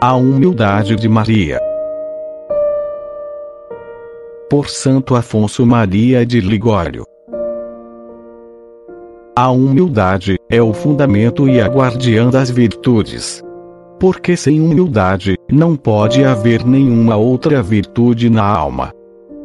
[0.00, 1.58] A humildade de Maria.
[4.50, 7.02] Por Santo Afonso Maria de Ligório.
[9.34, 13.42] A humildade é o fundamento e a guardiã das virtudes.
[13.98, 18.95] Porque sem humildade, não pode haver nenhuma outra virtude na alma.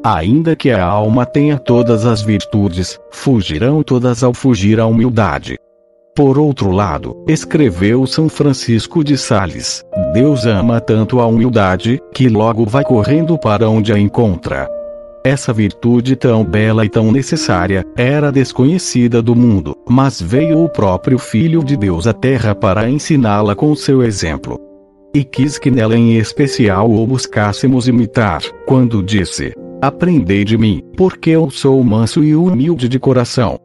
[0.04, 5.58] Ainda que a alma tenha todas as virtudes, fugirão todas ao fugir à humildade.
[6.16, 12.66] Por outro lado, escreveu São Francisco de Sales: Deus ama tanto a humildade, que logo
[12.66, 14.68] vai correndo para onde a encontra.
[15.24, 21.20] Essa virtude tão bela e tão necessária, era desconhecida do mundo, mas veio o próprio
[21.20, 24.60] Filho de Deus à Terra para ensiná-la com seu exemplo.
[25.14, 31.32] E quis que nela em especial o buscássemos imitar, quando disse: Aprendei de mim, porque
[31.32, 33.58] eu sou manso e humilde de coração.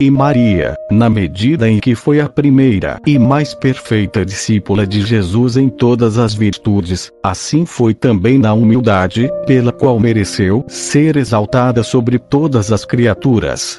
[0.00, 5.58] E Maria, na medida em que foi a primeira e mais perfeita discípula de Jesus
[5.58, 12.18] em todas as virtudes, assim foi também na humildade, pela qual mereceu ser exaltada sobre
[12.18, 13.78] todas as criaturas.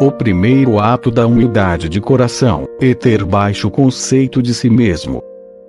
[0.00, 5.22] O primeiro ato da humildade de coração é ter baixo conceito de si mesmo,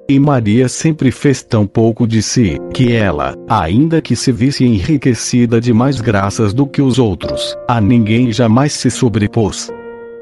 [0.10, 5.60] e Maria sempre fez tão pouco de si, que ela, ainda que se visse enriquecida
[5.62, 9.70] de mais graças do que os outros, a ninguém jamais se sobrepôs.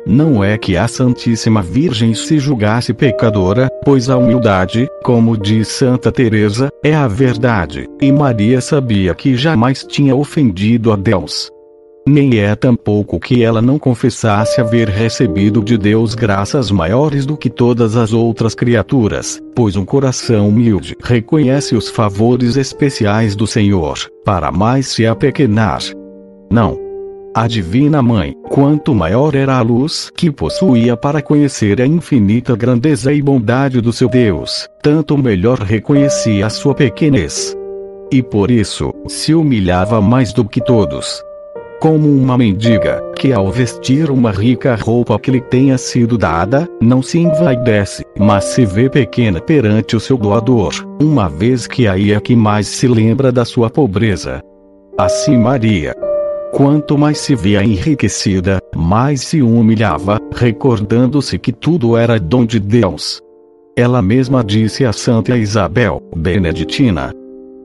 [0.05, 6.11] Não é que a Santíssima Virgem se julgasse pecadora, pois a humildade, como diz Santa
[6.11, 11.51] Teresa, é a verdade, e Maria sabia que jamais tinha ofendido a Deus.
[12.07, 17.47] Nem é tampouco que ela não confessasse haver recebido de Deus graças maiores do que
[17.47, 24.51] todas as outras criaturas, pois um coração humilde reconhece os favores especiais do Senhor, para
[24.51, 25.81] mais se apequenar.
[26.49, 26.75] Não.
[27.35, 33.13] A Divina Mãe, quanto maior era a luz que possuía para conhecer a infinita grandeza
[33.13, 37.55] e bondade do seu Deus, tanto melhor reconhecia a sua pequenez.
[38.11, 41.23] E por isso, se humilhava mais do que todos
[41.81, 47.01] como uma mendiga, que ao vestir uma rica roupa que lhe tenha sido dada, não
[47.01, 50.71] se envaidece, mas se vê pequena perante o seu doador,
[51.01, 54.43] uma vez que aí é que mais se lembra da sua pobreza.
[54.95, 55.95] Assim Maria.
[56.53, 63.19] Quanto mais se via enriquecida, mais se humilhava, recordando-se que tudo era dom de Deus.
[63.75, 67.11] Ela mesma disse a Santa Isabel, Beneditina,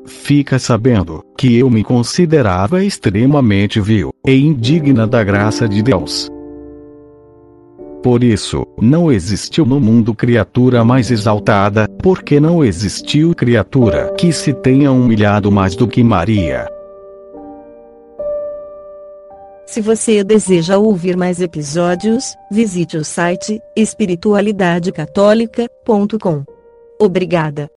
[0.06, 6.28] Fica sabendo que eu me considerava extremamente vil e indigna da graça de Deus.
[8.02, 14.54] Por isso, não existiu no mundo criatura mais exaltada, porque não existiu criatura que se
[14.54, 16.68] tenha humilhado mais do que Maria.
[19.66, 26.44] Se você deseja ouvir mais episódios, visite o site espiritualidadecatólica.com.
[27.00, 27.68] Obrigada.